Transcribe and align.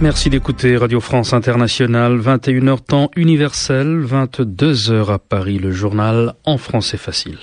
Merci 0.00 0.28
d'écouter 0.28 0.76
Radio 0.76 1.00
France 1.00 1.32
Internationale, 1.32 2.18
21h 2.18 2.80
temps 2.80 3.10
universel, 3.14 4.04
22h 4.04 5.12
à 5.12 5.18
Paris, 5.20 5.58
le 5.58 5.70
journal 5.70 6.34
en 6.44 6.58
français 6.58 6.96
facile. 6.96 7.38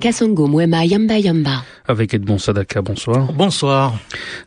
Kasongo 0.00 0.46
Mwema 0.46 0.84
Yamba 0.84 1.18
Yamba. 1.18 1.62
Avec 1.92 2.14
Edmond 2.14 2.38
Sadaka, 2.38 2.80
bonsoir. 2.80 3.30
Bonsoir. 3.34 3.94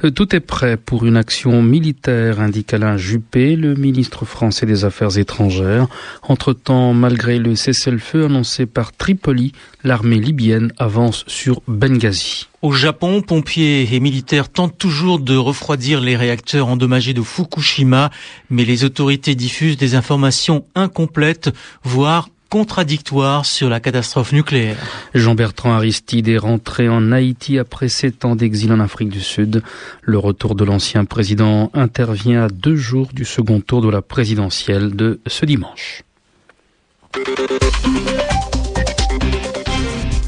Euh, 0.03 0.09
Tout 0.09 0.35
est 0.35 0.39
prêt 0.39 0.77
pour 0.77 1.05
une 1.05 1.15
action 1.15 1.61
militaire, 1.61 2.39
indique 2.39 2.73
Alain 2.73 2.97
Juppé, 2.97 3.55
le 3.55 3.75
ministre 3.75 4.25
français 4.25 4.65
des 4.65 4.83
Affaires 4.83 5.15
étrangères. 5.19 5.85
Entre-temps, 6.23 6.93
malgré 6.95 7.37
le 7.37 7.55
cessez-le-feu 7.55 8.25
annoncé 8.25 8.65
par 8.65 8.93
Tripoli, 8.93 9.51
l'armée 9.83 10.19
libyenne 10.19 10.73
avance 10.79 11.23
sur 11.27 11.61
Benghazi. 11.67 12.47
Au 12.63 12.71
Japon, 12.71 13.21
pompiers 13.21 13.87
et 13.93 13.99
militaires 13.99 14.49
tentent 14.49 14.79
toujours 14.79 15.19
de 15.19 15.37
refroidir 15.37 16.01
les 16.01 16.15
réacteurs 16.15 16.67
endommagés 16.67 17.13
de 17.13 17.21
Fukushima, 17.21 18.09
mais 18.49 18.65
les 18.65 18.83
autorités 18.83 19.35
diffusent 19.35 19.77
des 19.77 19.93
informations 19.93 20.65
incomplètes, 20.73 21.53
voire 21.83 22.29
contradictoires 22.49 23.45
sur 23.45 23.69
la 23.69 23.79
catastrophe 23.79 24.31
nucléaire. 24.31 24.77
Jean-Bertrand 25.13 25.73
Aristide 25.73 26.27
est 26.27 26.37
rentré 26.37 26.89
en 26.89 27.11
Haïti 27.11 27.59
après 27.59 27.89
sept 27.89 28.25
ans 28.25 28.35
d'exil 28.35 28.71
en 28.71 28.79
Afrique 28.79 29.09
du 29.09 29.21
Sud. 29.21 29.63
Le 30.01 30.17
retour 30.17 30.55
de 30.55 30.63
l'ancien 30.63 31.05
président 31.05 31.71
intervient 31.73 32.43
à 32.43 32.47
deux 32.49 32.75
jours 32.75 33.09
du 33.13 33.25
second 33.25 33.61
tour 33.61 33.81
de 33.81 33.89
la 33.89 34.01
présidentielle 34.01 34.95
de 34.95 35.19
ce 35.27 35.45
dimanche. 35.45 36.03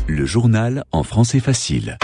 Le 0.08 0.26
journal 0.26 0.84
en 0.92 1.04
français 1.04 1.40
facile. 1.40 1.98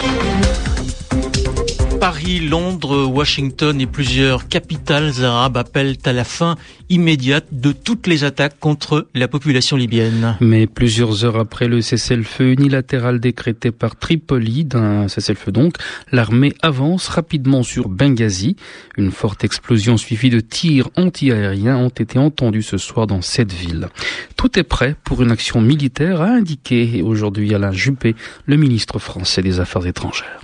Paris, 2.03 2.41
Londres, 2.41 3.05
Washington 3.05 3.79
et 3.79 3.85
plusieurs 3.87 4.49
capitales 4.49 5.23
arabes 5.23 5.55
appellent 5.55 5.95
à 6.03 6.11
la 6.11 6.25
fin 6.25 6.57
immédiate 6.89 7.45
de 7.53 7.71
toutes 7.71 8.07
les 8.07 8.25
attaques 8.25 8.59
contre 8.59 9.07
la 9.15 9.29
population 9.29 9.77
libyenne. 9.77 10.35
Mais 10.41 10.67
plusieurs 10.67 11.23
heures 11.23 11.39
après 11.39 11.69
le 11.69 11.81
cessez-le-feu 11.81 12.51
unilatéral 12.51 13.21
décrété 13.21 13.71
par 13.71 13.95
Tripoli, 13.95 14.65
d'un 14.65 15.07
cessez-le-feu 15.07 15.53
donc, 15.53 15.77
l'armée 16.11 16.53
avance 16.61 17.07
rapidement 17.07 17.63
sur 17.63 17.87
Benghazi. 17.87 18.57
Une 18.97 19.11
forte 19.11 19.45
explosion 19.45 19.95
suivie 19.95 20.29
de 20.29 20.41
tirs 20.41 20.89
anti-aériens 20.97 21.77
ont 21.77 21.87
été 21.87 22.19
entendus 22.19 22.63
ce 22.63 22.77
soir 22.77 23.07
dans 23.07 23.21
cette 23.21 23.53
ville. 23.53 23.87
Tout 24.35 24.59
est 24.59 24.63
prêt 24.63 24.97
pour 25.05 25.23
une 25.23 25.31
action 25.31 25.61
militaire, 25.61 26.19
a 26.21 26.31
indiqué 26.31 27.01
aujourd'hui 27.01 27.55
Alain 27.55 27.71
Juppé, 27.71 28.13
le 28.45 28.57
ministre 28.57 28.99
français 28.99 29.41
des 29.41 29.61
Affaires 29.61 29.87
étrangères. 29.87 30.41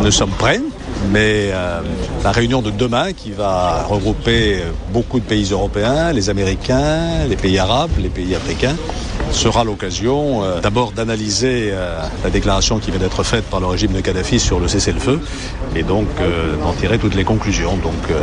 Nous 0.00 0.10
sommes 0.10 0.30
prêts, 0.30 0.60
mais 1.10 1.50
euh, 1.52 1.80
la 2.24 2.32
réunion 2.32 2.62
de 2.62 2.70
demain 2.70 3.12
qui 3.12 3.30
va 3.32 3.84
regrouper 3.84 4.58
beaucoup 4.92 5.20
de 5.20 5.24
pays 5.24 5.50
européens, 5.50 6.12
les 6.12 6.30
Américains, 6.30 7.26
les 7.28 7.36
pays 7.36 7.58
arabes, 7.58 7.90
les 7.98 8.08
pays 8.08 8.34
africains, 8.34 8.76
sera 9.32 9.64
l'occasion 9.64 10.42
euh, 10.42 10.60
d'abord 10.60 10.92
d'analyser 10.92 11.70
euh, 11.72 12.00
la 12.24 12.30
déclaration 12.30 12.78
qui 12.78 12.90
vient 12.90 13.00
d'être 13.00 13.22
faite 13.22 13.44
par 13.44 13.60
le 13.60 13.66
régime 13.66 13.92
de 13.92 14.00
Kadhafi 14.00 14.40
sur 14.40 14.60
le 14.60 14.68
cessez-le-feu 14.68 15.20
et 15.76 15.82
donc 15.82 16.06
d'en 16.62 16.72
tirer 16.72 16.98
toutes 16.98 17.14
les 17.14 17.24
conclusions. 17.24 17.76
Donc 17.76 18.18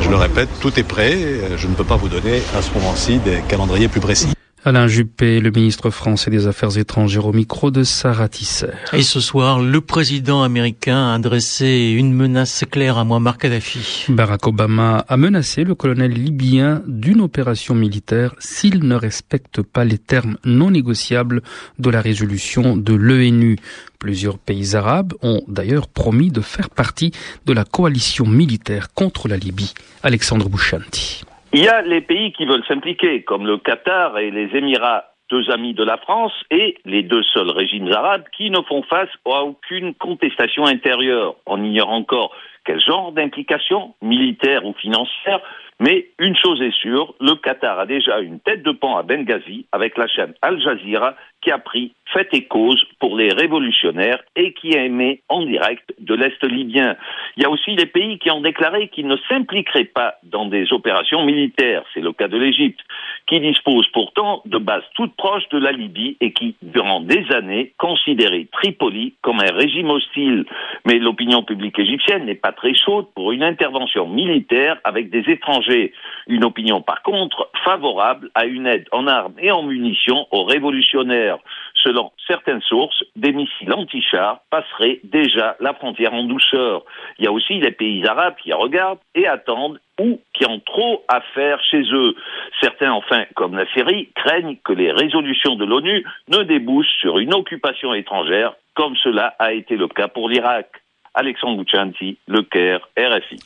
je 0.00 0.08
le 0.08 0.16
répète, 0.16 0.48
tout 0.60 0.78
est 0.78 0.84
prêt. 0.84 1.18
Je 1.56 1.66
ne 1.66 1.74
peux 1.74 1.84
pas 1.84 1.96
vous 1.96 2.08
donner 2.08 2.42
à 2.56 2.62
ce 2.62 2.70
moment-ci 2.78 3.18
des 3.18 3.42
calendriers 3.48 3.88
plus 3.88 4.00
précis. 4.00 4.28
Alain 4.64 4.86
Juppé, 4.86 5.40
le 5.40 5.50
ministre 5.50 5.90
français 5.90 6.30
des 6.30 6.46
Affaires 6.46 6.78
étrangères 6.78 7.26
au 7.26 7.32
micro 7.32 7.72
de 7.72 7.82
Sarah 7.82 8.28
Tisser. 8.28 8.68
Et 8.92 9.02
ce 9.02 9.18
soir, 9.18 9.58
le 9.58 9.80
président 9.80 10.44
américain 10.44 11.08
a 11.08 11.14
adressé 11.14 11.92
une 11.96 12.14
menace 12.14 12.64
claire 12.70 12.96
à 12.96 13.04
Muammar 13.04 13.38
Kadhafi. 13.38 14.06
Barack 14.08 14.46
Obama 14.46 15.04
a 15.08 15.16
menacé 15.16 15.64
le 15.64 15.74
colonel 15.74 16.12
libyen 16.12 16.80
d'une 16.86 17.22
opération 17.22 17.74
militaire 17.74 18.36
s'il 18.38 18.86
ne 18.86 18.94
respecte 18.94 19.62
pas 19.62 19.84
les 19.84 19.98
termes 19.98 20.36
non 20.44 20.70
négociables 20.70 21.42
de 21.80 21.90
la 21.90 22.00
résolution 22.00 22.76
de 22.76 22.94
l'ENU. 22.94 23.58
Plusieurs 23.98 24.38
pays 24.38 24.76
arabes 24.76 25.12
ont 25.22 25.42
d'ailleurs 25.48 25.88
promis 25.88 26.30
de 26.30 26.40
faire 26.40 26.70
partie 26.70 27.10
de 27.46 27.52
la 27.52 27.64
coalition 27.64 28.26
militaire 28.26 28.94
contre 28.94 29.26
la 29.26 29.38
Libye. 29.38 29.74
Alexandre 30.04 30.48
Bouchanti. 30.48 31.24
Il 31.54 31.62
y 31.62 31.68
a 31.68 31.82
les 31.82 32.00
pays 32.00 32.32
qui 32.32 32.46
veulent 32.46 32.64
s'impliquer, 32.66 33.24
comme 33.24 33.46
le 33.46 33.58
Qatar 33.58 34.16
et 34.18 34.30
les 34.30 34.56
Émirats, 34.56 35.04
deux 35.30 35.50
amis 35.50 35.74
de 35.74 35.84
la 35.84 35.98
France, 35.98 36.32
et 36.50 36.78
les 36.86 37.02
deux 37.02 37.22
seuls 37.22 37.50
régimes 37.50 37.92
arabes 37.92 38.24
qui 38.34 38.50
ne 38.50 38.62
font 38.62 38.82
face 38.82 39.10
à 39.26 39.42
aucune 39.42 39.94
contestation 39.94 40.64
intérieure. 40.64 41.36
On 41.44 41.62
ignore 41.62 41.90
encore 41.90 42.34
quel 42.64 42.80
genre 42.80 43.12
d'implication, 43.12 43.94
militaire 44.02 44.64
ou 44.64 44.72
financière, 44.74 45.40
mais 45.80 46.06
une 46.20 46.36
chose 46.36 46.62
est 46.62 46.74
sûre, 46.76 47.14
le 47.20 47.34
Qatar 47.34 47.80
a 47.80 47.86
déjà 47.86 48.20
une 48.20 48.38
tête 48.38 48.62
de 48.62 48.70
pont 48.70 48.96
à 48.96 49.02
Benghazi 49.02 49.66
avec 49.72 49.98
la 49.98 50.06
chaîne 50.06 50.32
Al 50.40 50.60
Jazeera 50.60 51.16
qui 51.42 51.50
a 51.50 51.58
pris 51.58 51.92
fait 52.12 52.28
et 52.32 52.44
cause 52.44 52.82
pour 53.00 53.16
les 53.16 53.32
révolutionnaires 53.32 54.22
et 54.36 54.52
qui 54.52 54.76
a 54.76 54.84
émis 54.84 55.20
en 55.28 55.42
direct 55.44 55.92
de 55.98 56.14
l'Est 56.14 56.40
libyen. 56.44 56.96
Il 57.36 57.42
y 57.42 57.46
a 57.46 57.50
aussi 57.50 57.74
les 57.74 57.86
pays 57.86 58.18
qui 58.18 58.30
ont 58.30 58.40
déclaré 58.40 58.88
qu'ils 58.88 59.08
ne 59.08 59.16
s'impliqueraient 59.28 59.84
pas 59.84 60.14
dans 60.22 60.46
des 60.46 60.72
opérations 60.72 61.24
militaires. 61.24 61.82
C'est 61.94 62.00
le 62.00 62.12
cas 62.12 62.28
de 62.28 62.36
l'Égypte, 62.36 62.80
qui 63.26 63.40
dispose 63.40 63.88
pourtant 63.92 64.42
de 64.44 64.58
bases 64.58 64.84
toutes 64.94 65.16
proches 65.16 65.48
de 65.48 65.58
la 65.58 65.72
Libye 65.72 66.16
et 66.20 66.32
qui, 66.32 66.54
durant 66.62 67.00
des 67.00 67.24
années, 67.32 67.72
considérait 67.78 68.46
Tripoli 68.52 69.14
comme 69.22 69.40
un 69.40 69.52
régime 69.52 69.90
hostile. 69.90 70.44
Mais 70.86 70.98
l'opinion 70.98 71.42
publique 71.42 71.78
égyptienne 71.78 72.26
n'est 72.26 72.34
pas 72.34 72.51
très 72.52 72.74
chaude 72.74 73.06
pour 73.14 73.32
une 73.32 73.42
intervention 73.42 74.06
militaire 74.06 74.78
avec 74.84 75.10
des 75.10 75.24
étrangers. 75.30 75.92
Une 76.26 76.44
opinion, 76.44 76.82
par 76.82 77.02
contre, 77.02 77.50
favorable 77.64 78.30
à 78.34 78.46
une 78.46 78.66
aide 78.66 78.86
en 78.92 79.06
armes 79.06 79.34
et 79.38 79.50
en 79.50 79.62
munitions 79.62 80.26
aux 80.30 80.44
révolutionnaires. 80.44 81.38
Selon 81.82 82.12
certaines 82.26 82.60
sources, 82.62 83.02
des 83.16 83.32
missiles 83.32 83.72
anti-chars 83.72 84.40
passeraient 84.50 85.00
déjà 85.04 85.56
la 85.60 85.74
frontière 85.74 86.14
en 86.14 86.24
douceur. 86.24 86.84
Il 87.18 87.24
y 87.24 87.28
a 87.28 87.32
aussi 87.32 87.58
les 87.58 87.72
pays 87.72 88.06
arabes 88.06 88.36
qui 88.42 88.52
regardent 88.52 89.00
et 89.14 89.26
attendent 89.26 89.80
ou 90.00 90.20
qui 90.32 90.46
ont 90.46 90.60
trop 90.60 91.04
à 91.08 91.20
faire 91.34 91.60
chez 91.70 91.82
eux. 91.92 92.14
Certains, 92.60 92.92
enfin, 92.92 93.24
comme 93.34 93.56
la 93.56 93.66
Syrie, 93.72 94.10
craignent 94.14 94.56
que 94.64 94.72
les 94.72 94.92
résolutions 94.92 95.56
de 95.56 95.64
l'ONU 95.64 96.04
ne 96.28 96.42
débouchent 96.42 97.00
sur 97.00 97.18
une 97.18 97.34
occupation 97.34 97.94
étrangère, 97.94 98.54
comme 98.74 98.96
cela 98.96 99.34
a 99.38 99.52
été 99.52 99.76
le 99.76 99.88
cas 99.88 100.08
pour 100.08 100.28
l'Irak. 100.28 100.81
Alexandre 101.14 101.58
Bouchanti, 101.62 102.18
Le 102.26 102.42
Caire, 102.42 102.88
RFI. 102.96 103.38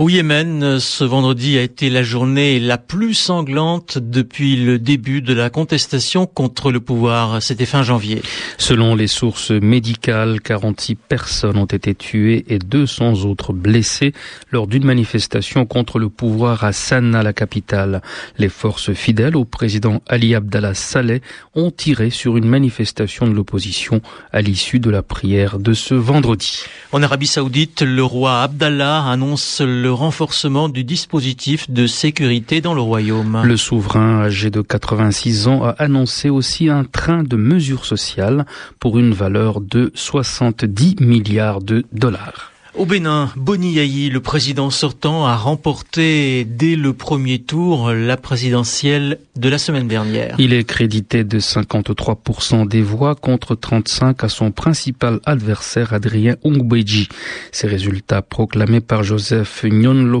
Au 0.00 0.08
Yémen, 0.08 0.78
ce 0.80 1.04
vendredi 1.04 1.58
a 1.58 1.60
été 1.60 1.90
la 1.90 2.02
journée 2.02 2.58
la 2.58 2.78
plus 2.78 3.12
sanglante 3.12 3.98
depuis 3.98 4.56
le 4.56 4.78
début 4.78 5.20
de 5.20 5.34
la 5.34 5.50
contestation 5.50 6.24
contre 6.24 6.72
le 6.72 6.80
pouvoir. 6.80 7.42
C'était 7.42 7.66
fin 7.66 7.82
janvier. 7.82 8.22
Selon 8.56 8.94
les 8.94 9.08
sources 9.08 9.50
médicales, 9.50 10.40
46 10.40 10.94
personnes 10.94 11.58
ont 11.58 11.66
été 11.66 11.94
tuées 11.94 12.46
et 12.48 12.58
200 12.58 13.26
autres 13.26 13.52
blessées 13.52 14.14
lors 14.50 14.66
d'une 14.66 14.86
manifestation 14.86 15.66
contre 15.66 15.98
le 15.98 16.08
pouvoir 16.08 16.64
à 16.64 16.72
Sanaa, 16.72 17.22
la 17.22 17.34
capitale. 17.34 18.00
Les 18.38 18.48
forces 18.48 18.94
fidèles 18.94 19.36
au 19.36 19.44
président 19.44 20.00
Ali 20.08 20.34
Abdallah 20.34 20.72
Saleh 20.72 21.20
ont 21.54 21.70
tiré 21.70 22.08
sur 22.08 22.38
une 22.38 22.48
manifestation 22.48 23.26
de 23.26 23.34
l'opposition 23.34 24.00
à 24.32 24.40
l'issue 24.40 24.80
de 24.80 24.88
la 24.88 25.02
prière 25.02 25.58
de 25.58 25.74
ce 25.74 25.92
vendredi. 25.92 26.62
En 26.92 27.02
Arabie 27.02 27.26
Saoudite, 27.26 27.82
le 27.82 28.02
roi 28.02 28.40
Abdallah 28.40 29.04
annonce 29.04 29.60
le 29.60 29.89
renforcement 29.90 30.68
du 30.68 30.84
dispositif 30.84 31.70
de 31.70 31.86
sécurité 31.86 32.60
dans 32.60 32.74
le 32.74 32.80
royaume. 32.80 33.42
Le 33.44 33.56
souverain 33.56 34.22
âgé 34.22 34.50
de 34.50 34.60
86 34.60 35.48
ans 35.48 35.64
a 35.64 35.70
annoncé 35.78 36.30
aussi 36.30 36.68
un 36.68 36.84
train 36.84 37.22
de 37.22 37.36
mesures 37.36 37.84
sociales 37.84 38.46
pour 38.78 38.98
une 38.98 39.12
valeur 39.12 39.60
de 39.60 39.90
70 39.94 40.96
milliards 41.00 41.60
de 41.60 41.84
dollars. 41.92 42.52
Au 42.76 42.86
Bénin, 42.86 43.32
Boni 43.34 43.72
Yayi, 43.72 44.10
le 44.10 44.20
président 44.20 44.70
sortant, 44.70 45.26
a 45.26 45.34
remporté 45.34 46.44
dès 46.44 46.76
le 46.76 46.92
premier 46.92 47.40
tour 47.40 47.90
la 47.90 48.16
présidentielle 48.16 49.18
de 49.34 49.48
la 49.48 49.58
semaine 49.58 49.88
dernière. 49.88 50.36
Il 50.38 50.52
est 50.52 50.62
crédité 50.62 51.24
de 51.24 51.40
53% 51.40 52.68
des 52.68 52.80
voix 52.80 53.16
contre 53.16 53.56
35 53.56 54.22
à 54.22 54.28
son 54.28 54.52
principal 54.52 55.18
adversaire 55.24 55.92
Adrien 55.92 56.36
Ongbeji. 56.44 57.08
Ces 57.50 57.66
résultats 57.66 58.22
proclamés 58.22 58.80
par 58.80 59.02
Joseph 59.02 59.64
Nyon 59.64 60.20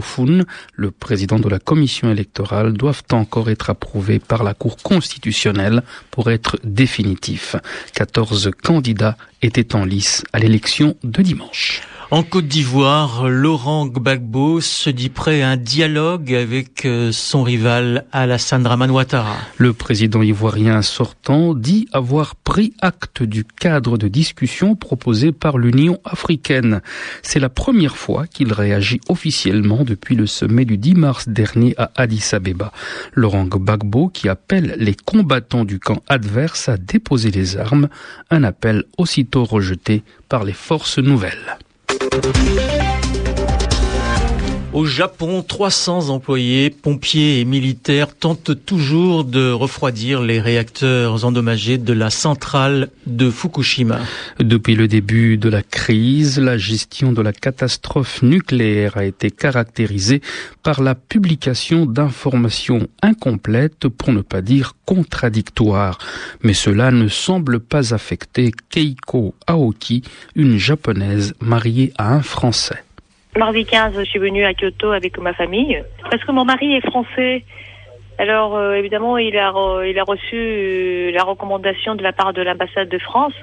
le 0.74 0.90
président 0.90 1.38
de 1.38 1.48
la 1.48 1.60
commission 1.60 2.10
électorale, 2.10 2.72
doivent 2.72 3.04
encore 3.12 3.48
être 3.48 3.70
approuvés 3.70 4.18
par 4.18 4.42
la 4.42 4.54
Cour 4.54 4.76
constitutionnelle 4.76 5.82
pour 6.10 6.30
être 6.30 6.58
définitifs. 6.64 7.54
14 7.94 8.50
candidats 8.62 9.16
étaient 9.40 9.76
en 9.76 9.84
lice 9.84 10.24
à 10.32 10.40
l'élection 10.40 10.96
de 11.04 11.22
dimanche. 11.22 11.82
En 12.12 12.24
Côte 12.24 12.48
d'Ivoire, 12.48 13.28
Laurent 13.28 13.86
Gbagbo 13.86 14.60
se 14.60 14.90
dit 14.90 15.10
prêt 15.10 15.42
à 15.42 15.50
un 15.50 15.56
dialogue 15.56 16.34
avec 16.34 16.84
euh, 16.84 17.12
son 17.12 17.44
rival 17.44 18.04
Alassane 18.10 18.64
Draman 18.64 18.90
Ouattara. 18.90 19.36
Le 19.58 19.72
président 19.72 20.20
ivoirien 20.20 20.82
sortant 20.82 21.54
dit 21.54 21.86
avoir 21.92 22.34
pris 22.34 22.74
acte 22.80 23.22
du 23.22 23.44
cadre 23.44 23.96
de 23.96 24.08
discussion 24.08 24.74
proposé 24.74 25.30
par 25.30 25.56
l'Union 25.56 26.00
africaine. 26.04 26.80
C'est 27.22 27.38
la 27.38 27.48
première 27.48 27.96
fois 27.96 28.26
qu'il 28.26 28.52
réagit 28.52 29.00
officiellement 29.08 29.84
depuis 29.84 30.16
le 30.16 30.26
sommet 30.26 30.64
du 30.64 30.78
10 30.78 30.94
mars 30.94 31.28
dernier 31.28 31.76
à 31.78 31.92
Addis 31.94 32.30
Abeba. 32.32 32.72
Laurent 33.14 33.44
Gbagbo 33.44 34.08
qui 34.08 34.28
appelle 34.28 34.74
les 34.78 34.96
combattants 34.96 35.64
du 35.64 35.78
camp 35.78 36.02
adverse 36.08 36.68
à 36.68 36.76
déposer 36.76 37.30
les 37.30 37.56
armes, 37.56 37.88
un 38.30 38.42
appel 38.42 38.82
aussitôt 38.98 39.44
rejeté 39.44 40.02
par 40.28 40.42
les 40.42 40.54
forces 40.54 40.98
nouvelles. 40.98 41.56
Música 42.12 42.99
Au 44.72 44.84
Japon, 44.84 45.42
300 45.42 46.10
employés, 46.10 46.70
pompiers 46.70 47.40
et 47.40 47.44
militaires 47.44 48.14
tentent 48.14 48.64
toujours 48.64 49.24
de 49.24 49.50
refroidir 49.50 50.22
les 50.22 50.40
réacteurs 50.40 51.24
endommagés 51.24 51.76
de 51.76 51.92
la 51.92 52.08
centrale 52.08 52.88
de 53.04 53.30
Fukushima. 53.30 53.98
Depuis 54.38 54.76
le 54.76 54.86
début 54.86 55.38
de 55.38 55.48
la 55.48 55.64
crise, 55.64 56.38
la 56.38 56.56
gestion 56.56 57.10
de 57.10 57.20
la 57.20 57.32
catastrophe 57.32 58.22
nucléaire 58.22 58.96
a 58.96 59.04
été 59.04 59.32
caractérisée 59.32 60.22
par 60.62 60.80
la 60.82 60.94
publication 60.94 61.84
d'informations 61.84 62.86
incomplètes, 63.02 63.88
pour 63.88 64.12
ne 64.12 64.22
pas 64.22 64.40
dire 64.40 64.76
contradictoires. 64.86 65.98
Mais 66.44 66.54
cela 66.54 66.92
ne 66.92 67.08
semble 67.08 67.58
pas 67.58 67.92
affecter 67.92 68.52
Keiko 68.70 69.34
Aoki, 69.48 70.02
une 70.36 70.58
japonaise 70.58 71.34
mariée 71.40 71.92
à 71.98 72.14
un 72.14 72.22
Français. 72.22 72.84
Mardi 73.36 73.64
15, 73.64 73.94
je 73.96 74.04
suis 74.04 74.18
venue 74.18 74.44
à 74.44 74.54
Kyoto 74.54 74.90
avec 74.90 75.16
ma 75.18 75.32
famille. 75.32 75.80
Parce 76.10 76.24
que 76.24 76.32
mon 76.32 76.44
mari 76.44 76.74
est 76.74 76.84
français. 76.84 77.44
Alors 78.18 78.56
euh, 78.56 78.74
évidemment, 78.74 79.18
il 79.18 79.38
a 79.38 79.52
il 79.86 79.98
a 79.98 80.02
reçu 80.02 80.34
euh, 80.34 81.12
la 81.12 81.22
recommandation 81.22 81.94
de 81.94 82.02
la 82.02 82.12
part 82.12 82.32
de 82.32 82.42
l'ambassade 82.42 82.88
de 82.88 82.98
France 82.98 83.40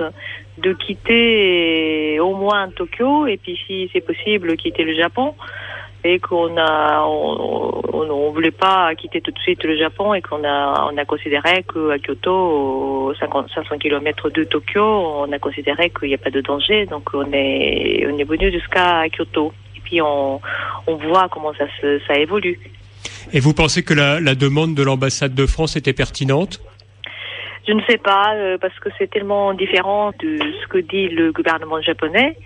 de 0.57 0.73
quitter 0.73 2.19
au 2.19 2.35
moins 2.35 2.69
Tokyo. 2.69 3.27
Et 3.27 3.37
puis 3.37 3.57
si 3.65 3.89
c'est 3.93 4.01
possible 4.01 4.57
quitter 4.57 4.83
le 4.83 4.93
Japon. 4.93 5.35
Et 6.03 6.19
qu'on 6.19 6.55
a 6.57 7.03
on, 7.05 7.81
on, 7.93 8.31
voulait 8.31 8.51
pas 8.51 8.93
quitter 8.95 9.19
tout 9.19 9.31
de 9.31 9.39
suite 9.39 9.63
le 9.63 9.77
Japon 9.77 10.13
et 10.13 10.21
qu'on 10.21 10.43
a 10.43 10.89
on 10.91 10.97
a 10.97 11.05
considéré 11.05 11.63
qu'à 11.63 11.97
Kyoto 11.97 13.13
50, 13.19 13.49
500 13.49 13.77
km 13.79 14.29
de 14.29 14.43
Tokyo 14.43 14.83
on 14.83 15.31
a 15.31 15.39
considéré 15.39 15.89
qu'il 15.89 16.09
n'y 16.09 16.13
a 16.13 16.19
pas 16.19 16.29
de 16.29 16.41
danger. 16.41 16.85
Donc 16.85 17.09
on 17.13 17.31
est 17.33 18.05
on 18.05 18.17
est 18.17 18.23
venu 18.23 18.51
jusqu'à 18.51 19.09
Kyoto 19.09 19.53
puis 19.87 20.01
on, 20.01 20.41
voit 20.85 21.29
comment 21.29 21.53
ça, 21.53 21.65
ça 22.07 22.15
évolue. 22.15 22.59
Et 23.31 23.39
vous 23.39 23.53
pensez 23.53 23.83
que 23.83 23.93
la, 23.93 24.19
la 24.19 24.35
demande 24.35 24.75
de 24.75 24.83
l'ambassade 24.83 25.33
de 25.33 25.45
France 25.45 25.75
était 25.75 25.93
pertinente? 25.93 26.59
Je 27.67 27.73
ne 27.73 27.81
sais 27.89 27.97
pas, 27.97 28.33
euh, 28.35 28.57
parce 28.57 28.77
que 28.79 28.89
c'est 28.97 29.09
tellement 29.09 29.53
différent 29.53 30.11
de 30.19 30.39
ce 30.61 30.67
que 30.67 30.77
dit 30.77 31.09
le 31.09 31.31
gouvernement 31.33 31.81
japonais. 31.81 32.37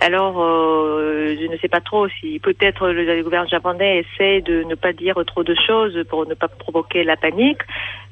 Alors, 0.00 0.42
euh, 0.42 1.34
je 1.40 1.46
ne 1.46 1.56
sais 1.56 1.68
pas 1.68 1.80
trop 1.80 2.06
si 2.08 2.38
peut-être 2.38 2.88
le, 2.88 3.22
gouvernement 3.22 3.48
japonais 3.48 4.04
essaie 4.04 4.42
de 4.42 4.62
ne 4.64 4.74
pas 4.74 4.92
dire 4.92 5.16
trop 5.26 5.42
de 5.42 5.54
choses 5.66 6.04
pour 6.08 6.26
ne 6.26 6.34
pas 6.34 6.48
provoquer 6.48 7.02
la 7.02 7.16
panique, 7.16 7.62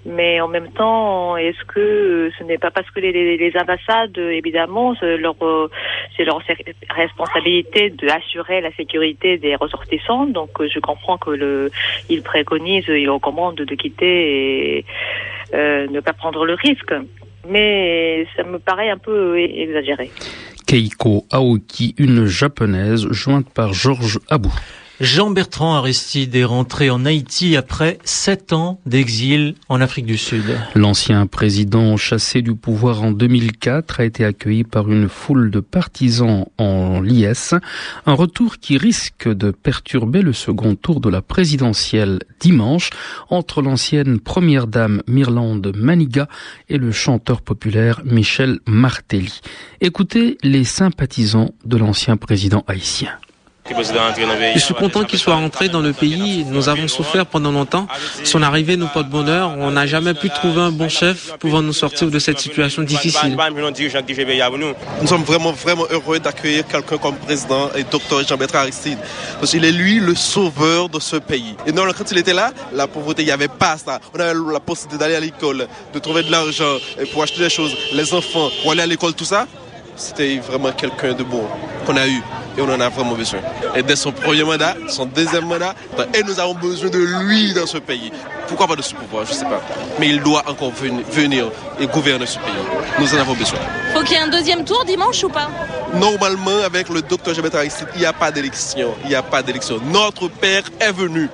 mais 0.06 0.40
en 0.40 0.48
même 0.48 0.70
temps, 0.72 1.36
est-ce 1.36 1.62
que 1.64 2.30
ce 2.38 2.44
n'est 2.44 2.58
pas 2.58 2.70
parce 2.70 2.90
que 2.90 3.00
les, 3.00 3.52
ambassades, 3.58 4.16
évidemment, 4.16 4.94
leur, 5.02 5.36
c'est 6.16 6.24
leur 6.24 6.42
responsabilité 6.90 7.90
d'assurer 7.90 8.60
la 8.60 8.72
sécurité 8.72 9.36
des 9.38 9.54
ressortissants. 9.54 10.26
Donc, 10.26 10.50
je 10.66 10.78
comprends 10.80 11.18
que 11.18 11.30
le, 11.30 11.70
ils 12.08 12.22
préconisent, 12.22 12.88
ils 12.88 13.10
recommandent 13.10 13.56
de 13.56 13.74
quitter 13.74 14.78
et 14.78 14.84
euh, 15.54 15.86
ne 15.88 16.00
pas 16.00 16.12
prendre 16.12 16.44
le 16.44 16.54
risque. 16.54 16.94
Mais 17.46 18.26
ça 18.36 18.42
me 18.42 18.58
paraît 18.58 18.88
un 18.88 18.98
peu 18.98 19.38
exagéré. 19.38 20.10
Keiko 20.66 21.26
Aoki, 21.30 21.94
une 21.98 22.26
japonaise 22.26 23.06
jointe 23.10 23.48
par 23.50 23.72
Georges 23.72 24.20
Abou. 24.30 24.52
Jean-Bertrand 25.00 25.74
Aristide 25.74 26.36
est 26.36 26.44
rentré 26.44 26.88
en 26.88 27.04
Haïti 27.04 27.56
après 27.56 27.98
sept 28.04 28.52
ans 28.52 28.78
d'exil 28.86 29.56
en 29.68 29.80
Afrique 29.80 30.06
du 30.06 30.16
Sud. 30.16 30.44
L'ancien 30.76 31.26
président 31.26 31.96
chassé 31.96 32.42
du 32.42 32.54
pouvoir 32.54 33.02
en 33.02 33.10
2004 33.10 33.98
a 33.98 34.04
été 34.04 34.24
accueilli 34.24 34.62
par 34.62 34.88
une 34.92 35.08
foule 35.08 35.50
de 35.50 35.58
partisans 35.58 36.46
en 36.58 37.00
liesse, 37.00 37.54
un 38.06 38.12
retour 38.12 38.58
qui 38.58 38.78
risque 38.78 39.28
de 39.28 39.50
perturber 39.50 40.22
le 40.22 40.32
second 40.32 40.76
tour 40.76 41.00
de 41.00 41.08
la 41.08 41.22
présidentielle 41.22 42.20
dimanche 42.38 42.90
entre 43.30 43.62
l'ancienne 43.62 44.20
première 44.20 44.68
dame 44.68 45.02
Mirlande 45.08 45.72
Maniga 45.74 46.28
et 46.68 46.78
le 46.78 46.92
chanteur 46.92 47.42
populaire 47.42 48.00
Michel 48.04 48.60
Martelly. 48.66 49.40
Écoutez 49.80 50.38
les 50.44 50.62
sympathisants 50.62 51.50
de 51.64 51.78
l'ancien 51.78 52.16
président 52.16 52.62
haïtien. 52.68 53.10
Je 53.66 54.58
suis 54.58 54.74
content 54.74 55.04
qu'il 55.04 55.18
soit 55.18 55.34
rentré 55.34 55.70
dans 55.70 55.80
le 55.80 55.94
pays. 55.94 56.44
Nous 56.44 56.68
avons 56.68 56.86
souffert 56.86 57.24
pendant 57.24 57.50
longtemps. 57.50 57.86
Son 58.22 58.42
arrivée 58.42 58.76
nous 58.76 58.88
porte 58.88 59.08
bonheur. 59.08 59.54
On 59.58 59.70
n'a 59.70 59.86
jamais 59.86 60.12
pu 60.12 60.28
trouver 60.28 60.60
un 60.60 60.70
bon 60.70 60.90
chef 60.90 61.32
pouvant 61.38 61.62
nous 61.62 61.72
sortir 61.72 62.10
de 62.10 62.18
cette 62.18 62.38
situation 62.38 62.82
difficile. 62.82 63.36
Nous 65.00 65.06
sommes 65.06 65.24
vraiment, 65.24 65.52
vraiment 65.52 65.86
heureux 65.90 66.18
d'accueillir 66.18 66.66
quelqu'un 66.66 66.98
comme 66.98 67.16
président 67.16 67.70
et 67.74 67.84
docteur 67.84 68.26
Jean-Bertrand 68.26 68.58
Aristide. 68.58 68.98
Parce 69.40 69.50
qu'il 69.52 69.64
est 69.64 69.72
lui 69.72 69.98
le 69.98 70.14
sauveur 70.14 70.90
de 70.90 71.00
ce 71.00 71.16
pays. 71.16 71.56
Et 71.66 71.72
non, 71.72 71.84
quand 71.96 72.10
il 72.10 72.18
était 72.18 72.34
là, 72.34 72.52
la 72.72 72.86
pauvreté, 72.86 73.22
il 73.22 73.26
n'y 73.26 73.30
avait 73.32 73.48
pas 73.48 73.78
ça. 73.78 73.98
On 74.14 74.20
avait 74.20 74.34
la 74.52 74.60
possibilité 74.60 74.98
d'aller 74.98 75.14
à 75.14 75.20
l'école, 75.20 75.66
de 75.92 75.98
trouver 75.98 76.22
de 76.22 76.30
l'argent 76.30 76.76
pour 77.12 77.22
acheter 77.22 77.40
des 77.40 77.50
choses, 77.50 77.74
les 77.94 78.12
enfants, 78.12 78.50
pour 78.62 78.72
aller 78.72 78.82
à 78.82 78.86
l'école, 78.86 79.14
tout 79.14 79.24
ça. 79.24 79.46
C'était 79.96 80.38
vraiment 80.38 80.72
quelqu'un 80.72 81.12
de 81.12 81.22
bon 81.22 81.44
qu'on 81.86 81.96
a 81.96 82.06
eu 82.06 82.20
et 82.56 82.60
on 82.60 82.68
en 82.68 82.80
a 82.80 82.88
vraiment 82.88 83.14
besoin. 83.14 83.40
Et 83.74 83.82
dès 83.82 83.96
son 83.96 84.12
premier 84.12 84.44
mandat, 84.44 84.74
son 84.88 85.06
deuxième 85.06 85.46
mandat, 85.46 85.74
et 86.14 86.22
nous 86.22 86.38
avons 86.38 86.54
besoin 86.54 86.90
de 86.90 86.98
lui 86.98 87.52
dans 87.52 87.66
ce 87.66 87.78
pays. 87.78 88.12
Pourquoi 88.48 88.66
pas 88.66 88.76
de 88.76 88.82
ce 88.82 88.94
pouvoir 88.94 89.24
Je 89.24 89.32
ne 89.32 89.36
sais 89.36 89.44
pas. 89.44 89.60
Mais 89.98 90.08
il 90.08 90.20
doit 90.22 90.42
encore 90.48 90.72
venir 90.72 91.50
et 91.80 91.86
gouverner 91.86 92.26
ce 92.26 92.38
pays. 92.38 92.54
Nous 92.98 93.14
en 93.14 93.18
avons 93.18 93.34
besoin. 93.34 93.58
Faut 93.92 94.00
qu'il 94.02 94.12
y 94.12 94.20
ait 94.20 94.22
un 94.22 94.28
deuxième 94.28 94.64
tour 94.64 94.84
dimanche 94.84 95.22
ou 95.24 95.28
pas? 95.28 95.48
Normalement, 95.94 96.58
avec 96.64 96.88
le 96.88 97.02
docteur 97.02 97.34
Jabet 97.34 97.50
il 97.94 98.00
n'y 98.00 98.06
a 98.06 98.12
pas 98.12 98.30
d'élection. 98.30 98.94
Il 99.04 99.08
n'y 99.08 99.14
a 99.14 99.22
pas 99.22 99.42
d'élection. 99.42 99.80
Notre 99.92 100.28
père 100.28 100.64
est 100.80 100.92
venu. 100.92 101.28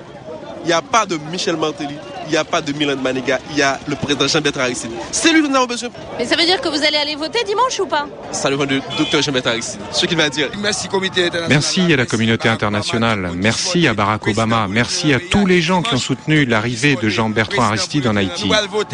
Il 0.63 0.67
n'y 0.67 0.73
a 0.73 0.81
pas 0.81 1.05
de 1.05 1.17
Michel 1.31 1.57
Martelly 1.57 1.95
il 2.31 2.35
n'y 2.35 2.37
a 2.37 2.45
pas 2.45 2.61
de 2.61 2.71
Milan 2.71 2.95
Maniga, 2.95 3.39
il 3.51 3.57
y 3.57 3.61
a 3.61 3.77
le 3.87 3.95
président 3.97 4.25
Jean-Bertrand 4.25 4.61
Aristide. 4.61 4.91
C'est 5.11 5.33
lui 5.33 5.41
que 5.41 5.47
nous 5.47 5.55
avons 5.55 5.65
besoin. 5.65 5.89
Mais 6.17 6.25
ça 6.25 6.37
veut 6.37 6.45
dire 6.45 6.61
que 6.61 6.69
vous 6.69 6.81
allez 6.81 6.95
aller 6.95 7.15
voter 7.15 7.43
dimanche 7.43 7.77
ou 7.81 7.87
pas? 7.87 8.07
Ça 8.31 8.49
dépend 8.49 8.65
du 8.65 8.81
docteur 8.97 9.21
Jean-Bertrand 9.21 9.49
Aristide. 9.49 9.81
Ce 9.91 10.05
qu'il 10.05 10.15
va 10.15 10.29
dire. 10.29 10.47
Merci, 10.59 10.87
comité 10.87 11.29
Merci 11.49 11.91
à 11.91 11.97
la 11.97 12.05
communauté 12.05 12.47
internationale. 12.47 13.31
Merci 13.35 13.85
à 13.85 13.93
Barack 13.93 14.25
Obama. 14.27 14.67
Merci 14.69 15.13
à 15.13 15.19
tous 15.19 15.45
les 15.45 15.61
gens 15.61 15.81
qui 15.81 15.93
ont 15.93 15.97
soutenu 15.97 16.45
l'arrivée 16.45 16.95
de 16.95 17.09
Jean-Bertrand 17.09 17.63
Aristide 17.63 18.07
en 18.07 18.15
Haïti. 18.15 18.49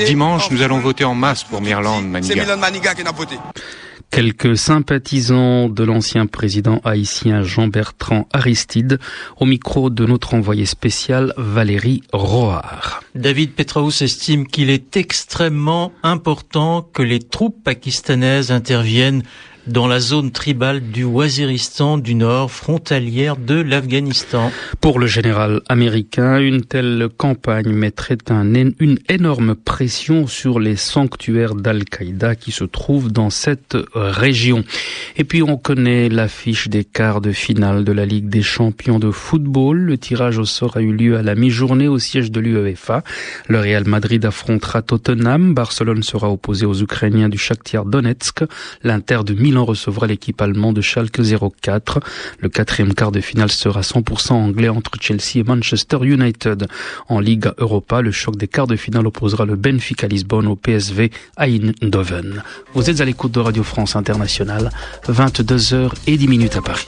Dimanche, 0.07 0.49
nous 0.49 0.63
allons 0.63 0.79
voter 0.79 1.03
en 1.03 1.13
masse 1.13 1.43
pour 1.43 1.61
Mirland 1.61 2.01
Maniga. 2.01 2.43
Quelques 4.09 4.57
sympathisants 4.57 5.69
de 5.69 5.83
l'ancien 5.83 6.25
président 6.25 6.81
haïtien 6.83 7.43
Jean-Bertrand 7.43 8.27
Aristide 8.33 8.99
au 9.39 9.45
micro 9.45 9.89
de 9.89 10.05
notre 10.05 10.33
envoyé 10.33 10.65
spécial 10.65 11.33
Valérie 11.37 12.01
Roard. 12.13 13.01
David 13.15 13.51
Petraous 13.51 14.01
estime 14.01 14.47
qu'il 14.47 14.69
est 14.69 14.97
extrêmement 14.97 15.91
important 16.03 16.81
que 16.81 17.03
les 17.03 17.19
troupes 17.19 17.63
pakistanaises 17.63 18.51
interviennent 18.51 19.23
dans 19.67 19.87
la 19.87 19.99
zone 19.99 20.31
tribale 20.31 20.81
du 20.81 21.03
Waziristan 21.03 21.97
du 21.97 22.15
Nord, 22.15 22.51
frontalière 22.51 23.35
de 23.35 23.55
l'Afghanistan. 23.55 24.51
Pour 24.79 24.99
le 24.99 25.07
général 25.07 25.61
américain, 25.67 26.39
une 26.39 26.61
telle 26.63 27.09
campagne 27.17 27.71
mettrait 27.71 28.17
un, 28.29 28.53
une 28.53 28.99
énorme 29.09 29.55
pression 29.55 30.27
sur 30.27 30.59
les 30.59 30.75
sanctuaires 30.75 31.55
d'Al-Qaïda 31.55 32.35
qui 32.35 32.51
se 32.51 32.63
trouvent 32.63 33.11
dans 33.11 33.29
cette 33.29 33.77
région. 33.93 34.63
Et 35.17 35.23
puis 35.23 35.43
on 35.43 35.57
connaît 35.57 36.07
l'affiche 36.09 36.69
des 36.69 36.83
quarts 36.83 37.21
de 37.21 37.31
finale 37.31 37.83
de 37.83 37.91
la 37.91 38.05
Ligue 38.05 38.29
des 38.29 38.43
champions 38.43 38.99
de 38.99 39.11
football. 39.11 39.77
Le 39.77 39.97
tirage 39.97 40.37
au 40.37 40.45
sort 40.45 40.77
a 40.77 40.81
eu 40.81 40.93
lieu 40.93 41.17
à 41.17 41.23
la 41.23 41.35
mi-journée 41.35 41.87
au 41.87 41.99
siège 41.99 42.31
de 42.31 42.39
l'UEFA. 42.39 43.03
Le 43.47 43.59
Real 43.59 43.85
Madrid 43.85 44.23
affrontera 44.23 44.81
Tottenham. 44.81 45.53
Barcelone 45.53 46.03
sera 46.03 46.29
opposé 46.29 46.65
aux 46.65 46.81
Ukrainiens 46.81 47.29
du 47.29 47.37
Shakhtar 47.37 47.85
Donetsk. 47.85 48.43
L'Inter 48.83 49.19
de 49.25 49.33
Milan 49.33 49.56
recevra 49.65 50.07
l'équipe 50.07 50.41
allemande 50.41 50.75
de 50.75 50.81
Schalke 50.81 51.21
04. 51.21 51.99
Le 52.39 52.49
quatrième 52.49 52.93
quart 52.93 53.11
de 53.11 53.21
finale 53.21 53.51
sera 53.51 53.81
100% 53.81 54.33
anglais 54.33 54.69
entre 54.69 54.91
Chelsea 54.99 55.37
et 55.37 55.43
Manchester 55.43 55.97
United. 56.01 56.67
En 57.07 57.19
Ligue 57.19 57.51
Europa, 57.57 58.01
le 58.01 58.11
choc 58.11 58.35
des 58.35 58.47
quarts 58.47 58.67
de 58.67 58.75
finale 58.75 59.07
opposera 59.07 59.45
le 59.45 59.55
Benfica 59.55 60.07
Lisbonne 60.07 60.47
au 60.47 60.55
PSV 60.55 61.11
Eindhoven. 61.37 62.43
Vous 62.73 62.89
êtes 62.89 63.01
à 63.01 63.05
l'écoute 63.05 63.31
de 63.31 63.39
Radio 63.39 63.63
France 63.63 63.95
Internationale, 63.95 64.69
22h 65.07 65.91
et 66.07 66.17
10 66.17 66.27
minutes 66.27 66.55
à 66.55 66.61
Paris. 66.61 66.87